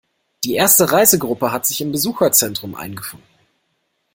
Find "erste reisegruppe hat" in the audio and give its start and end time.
0.55-1.67